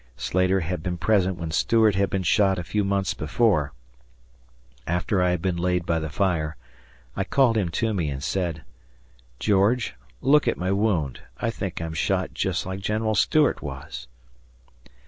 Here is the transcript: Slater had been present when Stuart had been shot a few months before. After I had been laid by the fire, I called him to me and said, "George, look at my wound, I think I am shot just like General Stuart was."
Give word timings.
Slater 0.17 0.61
had 0.61 0.81
been 0.81 0.97
present 0.97 1.37
when 1.37 1.51
Stuart 1.51 1.93
had 1.93 2.09
been 2.09 2.23
shot 2.23 2.57
a 2.57 2.63
few 2.63 2.83
months 2.83 3.13
before. 3.13 3.71
After 4.87 5.21
I 5.21 5.29
had 5.29 5.43
been 5.43 5.57
laid 5.57 5.85
by 5.85 5.99
the 5.99 6.09
fire, 6.09 6.55
I 7.15 7.23
called 7.23 7.55
him 7.55 7.69
to 7.69 7.93
me 7.93 8.09
and 8.09 8.23
said, 8.23 8.63
"George, 9.37 9.93
look 10.19 10.47
at 10.47 10.57
my 10.57 10.71
wound, 10.71 11.19
I 11.39 11.51
think 11.51 11.79
I 11.79 11.85
am 11.85 11.93
shot 11.93 12.33
just 12.33 12.65
like 12.65 12.79
General 12.79 13.13
Stuart 13.13 13.61
was." 13.61 14.07